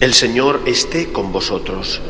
El 0.00 0.14
Señor 0.14 0.62
esté 0.64 1.12
con 1.12 1.30
vosotros. 1.30 2.00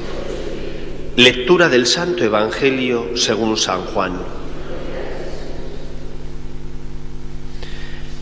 Lectura 1.16 1.68
del 1.68 1.88
Santo 1.88 2.22
Evangelio 2.22 3.16
según 3.16 3.56
San 3.56 3.84
Juan. 3.86 4.12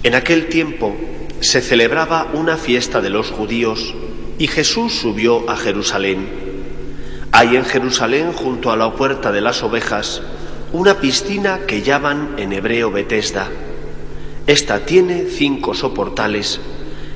En 0.02 0.14
aquel 0.14 0.48
tiempo 0.48 0.96
se 1.40 1.60
celebraba 1.60 2.30
una 2.32 2.56
fiesta 2.56 3.02
de 3.02 3.10
los 3.10 3.30
judíos 3.30 3.94
y 4.38 4.46
Jesús 4.46 4.94
subió 4.94 5.50
a 5.50 5.56
Jerusalén. 5.58 6.26
Hay 7.32 7.56
en 7.56 7.66
Jerusalén, 7.66 8.32
junto 8.32 8.72
a 8.72 8.76
la 8.78 8.94
puerta 8.94 9.32
de 9.32 9.42
las 9.42 9.62
ovejas, 9.62 10.22
una 10.72 10.98
piscina 10.98 11.66
que 11.66 11.82
llaman 11.82 12.36
en 12.38 12.54
hebreo 12.54 12.90
Betesda. 12.90 13.50
Esta 14.46 14.86
tiene 14.86 15.26
cinco 15.28 15.74
soportales 15.74 16.58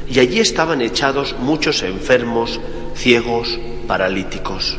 y 0.09 0.19
allí 0.19 0.41
estaban 0.41 0.83
echados 0.83 1.37
muchos 1.38 1.83
enfermos, 1.83 2.61
ciegos, 2.95 3.59
paralíticos. 3.87 4.78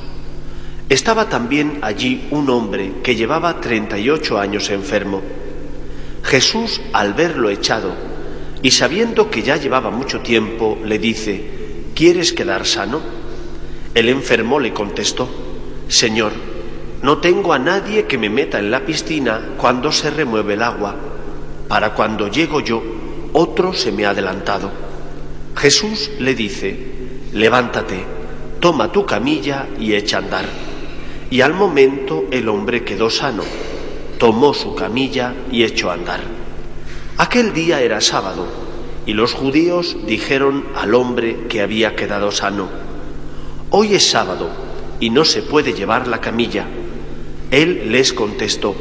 Estaba 0.89 1.29
también 1.29 1.79
allí 1.81 2.27
un 2.31 2.49
hombre 2.49 2.93
que 3.03 3.15
llevaba 3.15 3.59
treinta 3.59 3.97
y 3.97 4.09
ocho 4.09 4.39
años 4.39 4.69
enfermo. 4.69 5.21
Jesús, 6.23 6.81
al 6.93 7.13
verlo 7.13 7.49
echado 7.49 7.93
y 8.61 8.71
sabiendo 8.71 9.29
que 9.29 9.41
ya 9.41 9.57
llevaba 9.57 9.91
mucho 9.91 10.21
tiempo, 10.21 10.77
le 10.83 10.99
dice, 10.99 11.43
¿quieres 11.95 12.31
quedar 12.31 12.65
sano? 12.65 13.01
El 13.93 14.09
enfermo 14.09 14.59
le 14.59 14.73
contestó, 14.73 15.29
Señor, 15.87 16.31
no 17.01 17.17
tengo 17.17 17.53
a 17.53 17.59
nadie 17.59 18.05
que 18.05 18.17
me 18.17 18.29
meta 18.29 18.59
en 18.59 18.71
la 18.71 18.85
piscina 18.85 19.55
cuando 19.57 19.91
se 19.91 20.09
remueve 20.09 20.53
el 20.53 20.63
agua. 20.63 20.95
Para 21.67 21.93
cuando 21.93 22.29
llego 22.29 22.61
yo, 22.61 22.81
otro 23.33 23.73
se 23.73 23.91
me 23.91 24.05
ha 24.05 24.11
adelantado. 24.11 24.82
Jesús 25.55 26.11
le 26.19 26.35
dice, 26.35 26.77
levántate, 27.31 28.03
toma 28.59 28.91
tu 28.91 29.05
camilla 29.05 29.67
y 29.79 29.93
echa 29.93 30.17
andar. 30.17 30.45
Y 31.29 31.41
al 31.41 31.53
momento 31.53 32.25
el 32.31 32.49
hombre 32.49 32.83
quedó 32.83 33.09
sano, 33.09 33.43
tomó 34.17 34.53
su 34.53 34.75
camilla 34.75 35.33
y 35.51 35.63
echó 35.63 35.91
andar. 35.91 36.21
Aquel 37.17 37.53
día 37.53 37.81
era 37.81 38.01
sábado, 38.01 38.47
y 39.05 39.13
los 39.13 39.33
judíos 39.33 39.97
dijeron 40.07 40.65
al 40.75 40.95
hombre 40.95 41.45
que 41.49 41.61
había 41.61 41.95
quedado 41.95 42.31
sano, 42.31 42.69
Hoy 43.69 43.95
es 43.95 44.09
sábado, 44.09 44.49
y 44.99 45.09
no 45.09 45.25
se 45.25 45.41
puede 45.41 45.73
llevar 45.73 46.07
la 46.07 46.21
camilla. 46.21 46.65
Él 47.51 47.91
les 47.91 48.13
contestó, 48.13 48.75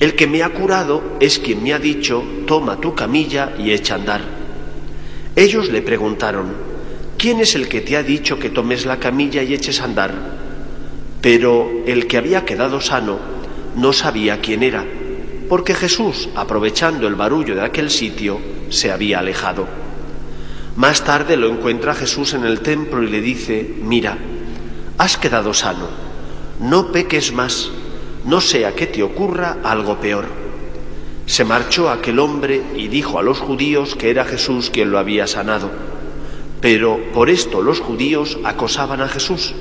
El 0.00 0.14
que 0.14 0.26
me 0.26 0.42
ha 0.42 0.50
curado 0.50 1.02
es 1.20 1.38
quien 1.38 1.62
me 1.62 1.72
ha 1.72 1.78
dicho, 1.78 2.22
toma 2.46 2.80
tu 2.80 2.94
camilla 2.94 3.54
y 3.58 3.72
echa 3.72 3.94
andar. 3.94 4.41
Ellos 5.34 5.70
le 5.70 5.80
preguntaron, 5.80 6.52
¿quién 7.16 7.40
es 7.40 7.54
el 7.54 7.68
que 7.68 7.80
te 7.80 7.96
ha 7.96 8.02
dicho 8.02 8.38
que 8.38 8.50
tomes 8.50 8.84
la 8.84 8.98
camilla 8.98 9.42
y 9.42 9.54
eches 9.54 9.80
a 9.80 9.84
andar? 9.84 10.12
Pero 11.22 11.70
el 11.86 12.06
que 12.06 12.18
había 12.18 12.44
quedado 12.44 12.80
sano 12.82 13.18
no 13.74 13.94
sabía 13.94 14.40
quién 14.42 14.62
era, 14.62 14.84
porque 15.48 15.74
Jesús, 15.74 16.28
aprovechando 16.34 17.08
el 17.08 17.14
barullo 17.14 17.54
de 17.54 17.62
aquel 17.62 17.90
sitio, 17.90 18.40
se 18.68 18.90
había 18.90 19.20
alejado. 19.20 19.66
Más 20.76 21.02
tarde 21.02 21.36
lo 21.36 21.48
encuentra 21.48 21.94
Jesús 21.94 22.34
en 22.34 22.44
el 22.44 22.60
templo 22.60 23.02
y 23.02 23.08
le 23.08 23.20
dice, 23.22 23.74
mira, 23.82 24.18
has 24.98 25.16
quedado 25.16 25.54
sano, 25.54 25.88
no 26.60 26.92
peques 26.92 27.32
más, 27.32 27.70
no 28.26 28.40
sea 28.40 28.74
que 28.74 28.86
te 28.86 29.02
ocurra 29.02 29.58
algo 29.62 29.98
peor. 29.98 30.41
Se 31.26 31.44
marchó 31.44 31.88
aquel 31.88 32.18
hombre 32.18 32.62
y 32.76 32.88
dijo 32.88 33.18
a 33.18 33.22
los 33.22 33.38
judíos 33.38 33.94
que 33.94 34.10
era 34.10 34.24
Jesús 34.24 34.70
quien 34.70 34.90
lo 34.90 34.98
había 34.98 35.26
sanado. 35.26 35.70
Pero 36.60 37.00
por 37.12 37.30
esto 37.30 37.62
los 37.62 37.80
judíos 37.80 38.38
acosaban 38.44 39.00
a 39.00 39.08
Jesús, 39.08 39.54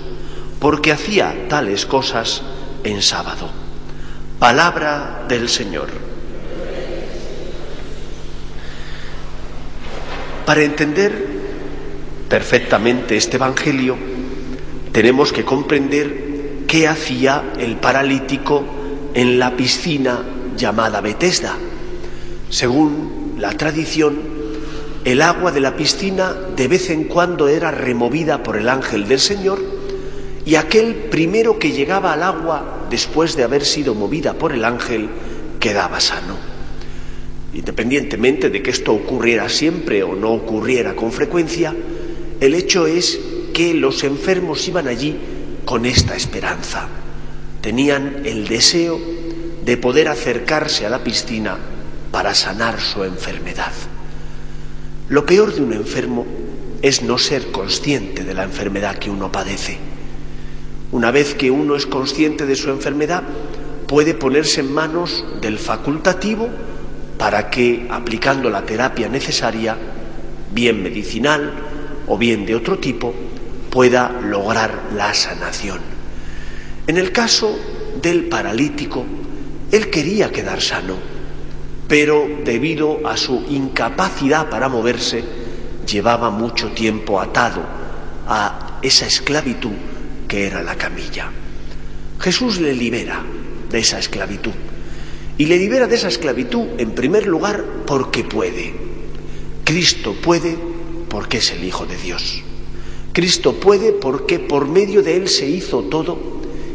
porque 0.60 0.92
hacía 0.92 1.48
tales 1.50 1.86
cosas 1.86 2.42
en 2.84 3.02
sábado. 3.02 3.50
Palabra 4.40 5.26
del 5.28 5.50
Señor. 5.50 5.88
Para 10.46 10.64
entender 10.64 11.28
perfectamente 12.28 13.16
este 13.16 13.38
Evangelio, 13.38 13.98
tenemos 14.92 15.32
que 15.32 15.46
comprender 15.46 16.66
qué 16.68 16.88
hacía 16.88 17.54
el 17.58 17.78
paralítico 17.78 18.64
en 19.14 19.40
la 19.40 19.56
piscina 19.56 20.24
llamada 20.58 21.02
Betesda. 21.02 21.56
Según 22.50 23.36
la 23.40 23.52
tradición, 23.52 24.20
el 25.04 25.22
agua 25.22 25.52
de 25.52 25.62
la 25.62 25.76
piscina 25.76 26.34
de 26.34 26.68
vez 26.68 26.90
en 26.90 27.06
cuando 27.06 27.48
era 27.48 27.72
removida 27.72 28.44
por 28.44 28.58
el 28.58 28.70
ángel 28.70 29.08
del 29.08 29.20
Señor 29.20 29.60
y 30.46 30.56
aquel 30.56 30.96
primero 31.10 31.58
que 31.58 31.72
llegaba 31.72 32.14
al 32.14 32.24
agua 32.24 32.88
después 32.90 33.36
de 33.36 33.44
haber 33.44 33.66
sido 33.66 33.96
movida 33.96 34.34
por 34.34 34.52
el 34.52 34.64
ángel 34.66 35.10
quedaba 35.60 36.00
sano. 36.00 36.36
Independientemente 37.54 38.50
de 38.50 38.62
que 38.62 38.72
esto 38.72 38.94
ocurriera 38.94 39.50
siempre 39.50 40.04
o 40.04 40.16
no 40.16 40.32
ocurriera 40.32 40.96
con 40.96 41.12
frecuencia, 41.12 41.76
el 42.40 42.54
hecho 42.54 42.88
es 42.88 43.20
que 43.54 43.74
los 43.74 44.04
enfermos 44.04 44.68
iban 44.68 44.88
allí 44.88 45.18
con 45.66 45.86
esta 45.86 46.16
esperanza. 46.16 46.88
Tenían 47.62 48.22
el 48.26 48.48
deseo 48.48 49.00
de 49.66 49.78
poder 49.78 50.08
acercarse 50.08 50.86
a 50.86 50.90
la 50.90 51.04
piscina 51.04 51.58
para 52.12 52.34
sanar 52.36 52.80
su 52.80 53.04
enfermedad. 53.04 53.72
Lo 55.10 55.26
peor 55.26 55.54
de 55.54 55.62
un 55.62 55.74
enfermo 55.74 56.26
es 56.82 57.04
no 57.04 57.18
ser 57.18 57.52
consciente 57.52 58.24
de 58.24 58.34
la 58.34 58.44
enfermedad 58.44 58.98
que 58.98 59.10
uno 59.10 59.32
padece. 59.32 59.78
Una 60.92 61.12
vez 61.12 61.36
que 61.36 61.52
uno 61.52 61.76
es 61.76 61.86
consciente 61.86 62.46
de 62.46 62.56
su 62.56 62.70
enfermedad, 62.70 63.24
puede 63.88 64.14
ponerse 64.14 64.62
en 64.62 64.74
manos 64.74 65.24
del 65.42 65.58
facultativo 65.60 66.50
para 67.18 67.50
que, 67.50 67.88
aplicando 67.90 68.50
la 68.50 68.64
terapia 68.66 69.08
necesaria, 69.08 69.78
bien 70.54 70.82
medicinal 70.82 71.52
o 72.08 72.18
bien 72.18 72.46
de 72.46 72.56
otro 72.56 72.80
tipo, 72.80 73.14
pueda 73.70 74.12
lograr 74.22 74.90
la 74.96 75.14
sanación. 75.14 75.80
En 76.88 76.98
el 76.98 77.12
caso 77.12 77.58
del 78.02 78.26
paralítico, 78.26 79.06
él 79.72 79.90
quería 79.90 80.32
quedar 80.32 80.62
sano, 80.62 80.96
pero 81.88 82.28
debido 82.44 83.08
a 83.08 83.16
su 83.18 83.46
incapacidad 83.50 84.50
para 84.50 84.70
moverse, 84.70 85.24
llevaba 85.90 86.30
mucho 86.30 86.72
tiempo 86.72 87.20
atado 87.20 87.62
a 88.28 88.80
esa 88.82 89.06
esclavitud 89.06 89.72
que 90.28 90.46
era 90.48 90.62
la 90.62 90.76
camilla. 90.76 91.32
Jesús 92.20 92.60
le 92.60 92.74
libera 92.74 93.24
de 93.70 93.80
esa 93.80 94.00
esclavitud. 94.00 94.52
Y 95.38 95.46
le 95.46 95.58
libera 95.58 95.88
de 95.88 95.96
esa 95.96 96.10
esclavitud, 96.10 96.68
en 96.78 96.92
primer 96.92 97.26
lugar, 97.26 97.64
porque 97.88 98.24
puede. 98.24 98.74
Cristo 99.64 100.16
puede 100.22 100.58
porque 101.10 101.38
es 101.38 101.52
el 101.52 101.64
Hijo 101.64 101.86
de 101.86 101.98
Dios. 101.98 102.44
Cristo 103.14 103.54
puede 103.54 103.92
porque 103.92 104.40
por 104.40 104.68
medio 104.68 105.02
de 105.02 105.18
Él 105.18 105.28
se 105.28 105.50
hizo 105.50 105.84
todo 105.84 106.18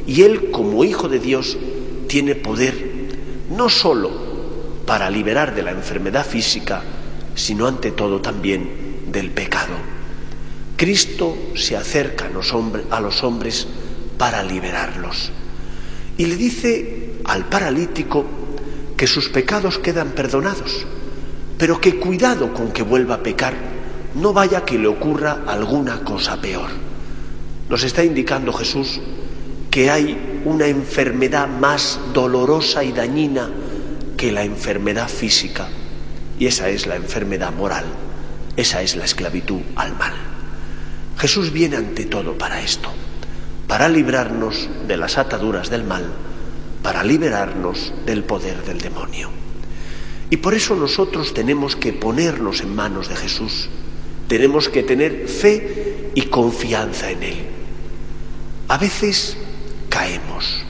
y 0.07 0.23
Él 0.23 0.51
como 0.51 0.85
Hijo 0.85 1.09
de 1.09 1.19
Dios 1.19 1.57
tiene 2.07 2.35
poder 2.35 2.75
no 3.51 3.69
sólo 3.69 4.11
para 4.87 5.11
liberar 5.11 5.55
de 5.55 5.63
la 5.63 5.73
enfermedad 5.73 6.25
física, 6.25 6.83
sino 7.35 7.67
ante 7.67 7.91
todo 7.91 8.21
también 8.21 9.05
del 9.11 9.31
pecado. 9.31 9.75
Cristo 10.77 11.37
se 11.55 11.77
acerca 11.77 12.27
a 12.27 13.01
los, 13.01 13.23
hombres, 13.23 13.67
para 14.19 14.43
liberarlos. 14.43 15.33
Y 16.19 16.27
le 16.27 16.37
dice 16.37 17.15
al 17.25 17.47
paralítico 17.47 18.25
que 18.97 19.07
sus 19.07 19.29
pecados 19.29 19.79
quedan 19.79 20.11
perdonados, 20.11 20.87
pero 21.59 21.81
que 21.81 21.97
cuidado 21.97 22.53
con 22.53 22.73
que 22.73 22.83
vuelva 22.83 23.17
a 23.17 23.23
pecar, 23.23 23.55
no 24.15 24.33
vaya 24.33 24.65
que 24.65 24.79
le 24.79 24.87
ocurra 24.87 25.45
alguna 25.47 26.01
cosa 26.01 26.41
peor. 26.41 26.71
Nos 27.69 27.83
está 27.83 28.05
indicando 28.05 28.53
Jesús 28.53 29.01
que 29.71 29.91
hay 29.91 30.36
una 30.47 30.69
enfermedad 30.69 31.49
más 31.49 31.99
dolorosa 32.15 32.85
y 32.85 32.93
dañina 32.93 33.51
que 34.17 34.31
la 34.31 34.45
enfermedad 34.45 35.09
física, 35.09 35.69
y 36.39 36.47
esa 36.47 36.69
es 36.69 36.87
la 36.87 36.95
enfermedad 36.97 37.53
moral, 37.53 37.85
Esa 38.57 38.81
es 38.81 38.97
la 38.97 39.05
esclavitud 39.05 39.61
al 39.75 39.95
mal. 39.99 40.15
Jesús 41.19 41.53
viene 41.53 41.77
ante 41.77 42.07
todo 42.07 42.39
para 42.39 42.63
esto, 42.63 42.89
para 43.67 43.87
librarnos 43.87 44.71
de 44.89 44.97
las 44.97 45.19
ataduras 45.19 45.69
del 45.69 45.85
mal, 45.85 46.07
para 46.83 47.05
liberarnos 47.05 47.93
del 48.07 48.25
poder 48.25 48.65
del 48.65 48.79
demonio. 48.79 49.29
Y 50.31 50.39
por 50.39 50.55
eso 50.55 50.75
nosotros 50.75 51.35
tenemos 51.35 51.77
que 51.77 51.93
ponernos 51.93 52.63
en 52.63 52.75
manos 52.75 53.11
de 53.11 53.17
Jesús, 53.17 53.69
tenemos 54.27 54.71
que 54.71 54.83
tener 54.83 55.29
fe 55.29 56.13
y 56.15 56.23
confianza 56.23 57.11
en 57.11 57.23
Él. 57.23 57.37
A 58.69 58.79
veces 58.79 59.37
caemos 59.97 60.63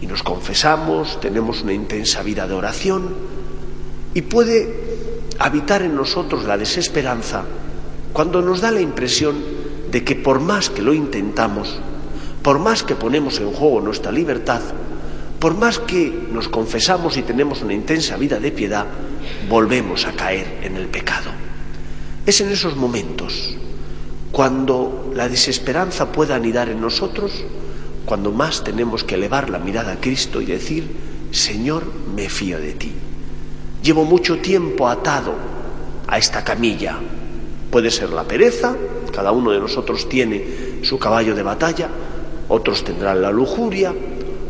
y 0.00 0.06
nos 0.06 0.22
confesamos, 0.22 1.20
tenemos 1.20 1.60
una 1.60 1.74
intensa 1.74 2.22
vida 2.22 2.48
de 2.48 2.54
oración 2.54 3.14
y 4.14 4.22
puede 4.22 4.74
habitar 5.38 5.82
en 5.82 5.94
nosotros 5.94 6.44
la 6.44 6.56
desesperanza 6.56 7.44
cuando 8.14 8.40
nos 8.40 8.62
da 8.62 8.70
la 8.70 8.80
impresión 8.80 9.36
de 9.90 10.02
que 10.02 10.14
por 10.14 10.40
más 10.40 10.70
que 10.70 10.80
lo 10.80 10.94
intentamos, 10.94 11.78
por 12.42 12.58
más 12.58 12.82
que 12.82 12.94
ponemos 12.94 13.38
en 13.38 13.52
juego 13.52 13.82
nuestra 13.82 14.10
libertad, 14.10 14.62
por 15.38 15.54
más 15.54 15.78
que 15.78 16.26
nos 16.32 16.48
confesamos 16.48 17.18
y 17.18 17.22
tenemos 17.22 17.60
una 17.60 17.74
intensa 17.74 18.16
vida 18.16 18.40
de 18.40 18.50
piedad, 18.50 18.86
volvemos 19.50 20.06
a 20.06 20.12
caer 20.12 20.60
en 20.62 20.76
el 20.76 20.86
pecado. 20.86 21.30
Es 22.24 22.40
en 22.40 22.50
esos 22.50 22.76
momentos, 22.76 23.54
cuando 24.30 25.12
la 25.14 25.28
desesperanza 25.28 26.10
pueda 26.10 26.34
anidar 26.34 26.70
en 26.70 26.80
nosotros, 26.80 27.44
cuando 28.04 28.32
más 28.32 28.64
tenemos 28.64 29.04
que 29.04 29.14
elevar 29.14 29.50
la 29.50 29.58
mirada 29.58 29.92
a 29.92 30.00
Cristo 30.00 30.40
y 30.40 30.46
decir, 30.46 30.88
Señor, 31.30 31.84
me 32.14 32.28
fío 32.28 32.58
de 32.58 32.72
ti. 32.72 32.92
Llevo 33.82 34.04
mucho 34.04 34.38
tiempo 34.38 34.88
atado 34.88 35.34
a 36.06 36.18
esta 36.18 36.44
camilla. 36.44 36.96
Puede 37.70 37.90
ser 37.90 38.10
la 38.10 38.24
pereza, 38.24 38.76
cada 39.12 39.32
uno 39.32 39.50
de 39.50 39.60
nosotros 39.60 40.08
tiene 40.08 40.82
su 40.82 40.98
caballo 40.98 41.34
de 41.34 41.42
batalla, 41.42 41.88
otros 42.48 42.84
tendrán 42.84 43.22
la 43.22 43.30
lujuria, 43.30 43.94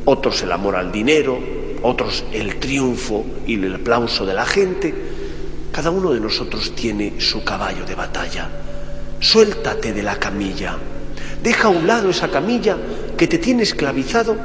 otros 0.05 0.43
el 0.43 0.53
amor 0.53 0.77
al 0.77 0.91
dinero, 0.91 1.39
otros 1.83 2.25
el 2.33 2.57
triunfo 2.59 3.25
y 3.47 3.55
el 3.55 3.75
aplauso 3.75 4.27
de 4.27 4.35
la 4.35 4.45
gente. 4.45 4.95
Cada 5.71 5.91
uno 5.91 6.13
de 6.13 6.21
nosotros 6.21 6.75
tiene 6.75 7.21
su 7.21 7.45
caballo 7.45 7.85
de 7.85 7.95
batalla. 7.95 8.51
Suéltate 9.21 9.93
de 9.93 10.03
la 10.03 10.17
camilla, 10.17 10.77
deja 11.43 11.69
a 11.69 11.71
un 11.71 11.87
lado 11.87 12.11
esa 12.11 12.29
camilla 12.29 12.77
que 13.17 13.27
te 13.27 13.39
tiene 13.39 13.63
esclavizado 13.63 14.37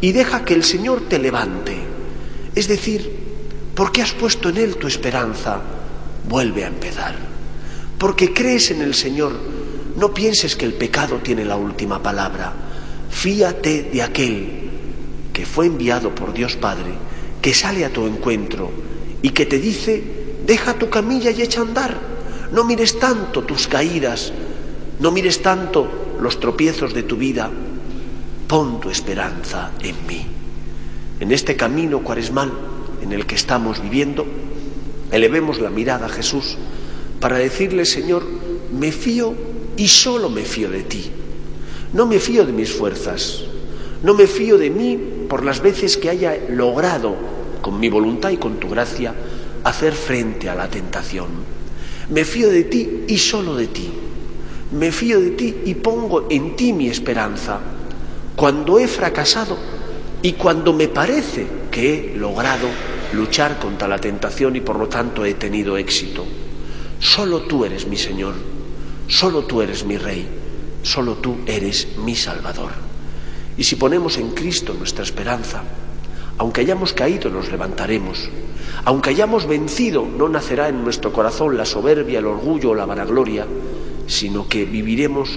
y 0.00 0.12
deja 0.12 0.44
que 0.44 0.54
el 0.54 0.64
Señor 0.64 1.02
te 1.08 1.18
levante. 1.18 1.76
Es 2.54 2.68
decir, 2.68 3.10
porque 3.74 4.02
has 4.02 4.12
puesto 4.12 4.48
en 4.48 4.56
Él 4.58 4.76
tu 4.76 4.86
esperanza, 4.86 5.60
vuelve 6.28 6.64
a 6.64 6.68
empezar. 6.68 7.14
Porque 7.98 8.32
crees 8.32 8.70
en 8.70 8.82
el 8.82 8.94
Señor, 8.94 9.32
no 9.96 10.14
pienses 10.14 10.56
que 10.56 10.64
el 10.64 10.74
pecado 10.74 11.18
tiene 11.22 11.44
la 11.44 11.56
última 11.56 12.02
palabra. 12.02 12.52
Fíate 13.10 13.84
de 13.92 14.02
aquel 14.02 14.70
que 15.32 15.46
fue 15.46 15.66
enviado 15.66 16.14
por 16.14 16.32
Dios 16.32 16.56
Padre, 16.56 16.92
que 17.40 17.54
sale 17.54 17.84
a 17.84 17.92
tu 17.92 18.06
encuentro 18.06 18.70
y 19.22 19.30
que 19.30 19.46
te 19.46 19.58
dice, 19.58 20.02
deja 20.46 20.74
tu 20.74 20.90
camilla 20.90 21.30
y 21.30 21.42
echa 21.42 21.60
andar. 21.60 21.96
No 22.52 22.64
mires 22.64 22.98
tanto 22.98 23.42
tus 23.42 23.68
caídas, 23.68 24.32
no 25.00 25.10
mires 25.10 25.42
tanto 25.42 26.16
los 26.20 26.40
tropiezos 26.40 26.94
de 26.94 27.02
tu 27.02 27.16
vida. 27.16 27.50
Pon 28.48 28.80
tu 28.80 28.88
esperanza 28.88 29.72
en 29.80 29.94
mí. 30.06 30.24
En 31.20 31.32
este 31.32 31.54
camino 31.54 32.00
cuaresmal 32.00 32.50
en 33.02 33.12
el 33.12 33.26
que 33.26 33.34
estamos 33.34 33.82
viviendo, 33.82 34.24
elevemos 35.12 35.60
la 35.60 35.68
mirada 35.68 36.06
a 36.06 36.08
Jesús 36.08 36.56
para 37.20 37.36
decirle, 37.36 37.84
Señor, 37.84 38.24
me 38.72 38.90
fío 38.90 39.34
y 39.76 39.88
solo 39.88 40.30
me 40.30 40.44
fío 40.44 40.70
de 40.70 40.82
ti. 40.82 41.10
No 41.92 42.06
me 42.06 42.18
fío 42.18 42.46
de 42.46 42.54
mis 42.54 42.72
fuerzas, 42.72 43.44
no 44.02 44.14
me 44.14 44.26
fío 44.26 44.56
de 44.56 44.70
mí 44.70 44.98
por 45.28 45.44
las 45.44 45.60
veces 45.60 45.98
que 45.98 46.08
haya 46.08 46.34
logrado, 46.48 47.16
con 47.60 47.78
mi 47.78 47.90
voluntad 47.90 48.30
y 48.30 48.38
con 48.38 48.58
tu 48.58 48.70
gracia, 48.70 49.14
hacer 49.62 49.92
frente 49.92 50.48
a 50.48 50.54
la 50.54 50.70
tentación. 50.70 51.26
Me 52.08 52.24
fío 52.24 52.48
de 52.48 52.64
ti 52.64 53.04
y 53.08 53.18
solo 53.18 53.56
de 53.56 53.66
ti. 53.66 53.90
Me 54.72 54.90
fío 54.90 55.20
de 55.20 55.32
ti 55.32 55.54
y 55.66 55.74
pongo 55.74 56.28
en 56.30 56.56
ti 56.56 56.72
mi 56.72 56.88
esperanza. 56.88 57.60
Cuando 58.38 58.78
he 58.78 58.86
fracasado 58.86 59.58
y 60.22 60.34
cuando 60.34 60.72
me 60.72 60.86
parece 60.86 61.44
que 61.72 62.12
he 62.12 62.16
logrado 62.16 62.68
luchar 63.12 63.58
contra 63.58 63.88
la 63.88 63.98
tentación 63.98 64.54
y 64.54 64.60
por 64.60 64.78
lo 64.78 64.86
tanto 64.88 65.24
he 65.24 65.34
tenido 65.34 65.76
éxito. 65.76 66.24
Solo 67.00 67.40
tú 67.42 67.64
eres 67.64 67.88
mi 67.88 67.96
Señor, 67.96 68.34
solo 69.08 69.42
tú 69.42 69.60
eres 69.60 69.84
mi 69.84 69.98
Rey, 69.98 70.24
solo 70.84 71.14
tú 71.14 71.38
eres 71.46 71.98
mi 71.98 72.14
Salvador. 72.14 72.70
Y 73.56 73.64
si 73.64 73.74
ponemos 73.74 74.18
en 74.18 74.30
Cristo 74.30 74.72
nuestra 74.72 75.02
esperanza, 75.02 75.64
aunque 76.38 76.60
hayamos 76.60 76.92
caído 76.92 77.30
nos 77.30 77.50
levantaremos, 77.50 78.30
aunque 78.84 79.10
hayamos 79.10 79.48
vencido 79.48 80.06
no 80.06 80.28
nacerá 80.28 80.68
en 80.68 80.84
nuestro 80.84 81.12
corazón 81.12 81.56
la 81.56 81.66
soberbia, 81.66 82.20
el 82.20 82.26
orgullo 82.26 82.70
o 82.70 82.74
la 82.76 82.86
vanagloria, 82.86 83.48
sino 84.06 84.46
que 84.46 84.64
viviremos 84.64 85.28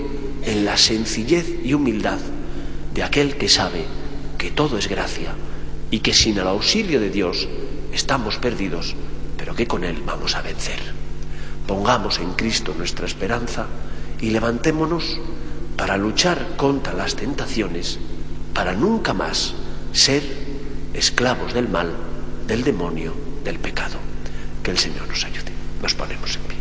en 0.44 0.66
la 0.66 0.78
sencillez 0.78 1.48
y 1.64 1.74
humildad 1.74 2.20
de 2.94 3.04
aquel 3.04 3.38
que 3.38 3.50
sabe 3.50 3.86
que 4.38 4.52
todo 4.52 4.78
es 4.78 4.88
gracia 4.88 5.34
y 5.92 6.00
que 6.00 6.14
sin 6.14 6.38
el 6.38 6.48
auxilio 6.48 7.00
de 7.00 7.10
Dios 7.10 7.48
estamos 7.94 8.38
perdidos, 8.38 8.96
pero 9.38 9.56
que 9.56 9.68
con 9.68 9.84
Él 9.84 10.02
vamos 10.06 10.36
a 10.36 10.42
vencer. 10.42 10.80
Pongamos 11.68 12.20
en 12.20 12.34
Cristo 12.34 12.74
nuestra 12.78 13.06
esperanza 13.06 13.68
y 14.20 14.30
levantémonos 14.30 15.20
para 15.78 15.98
luchar 15.98 16.56
contra 16.58 16.94
las 16.94 17.16
tentaciones, 17.16 18.00
para 18.54 18.74
nunca 18.74 19.14
más 19.14 19.54
ser 19.94 20.24
esclavos 20.94 21.54
del 21.54 21.70
mal, 21.70 21.92
del 22.48 22.64
demonio, 22.64 23.14
del 23.44 23.60
pecado. 23.60 23.98
Que 24.64 24.72
el 24.72 24.78
Señor 24.78 25.08
nos 25.08 25.24
ayude. 25.26 25.52
Nos 25.82 25.96
ponemos 25.96 26.36
en 26.36 26.42
pie. 26.44 26.61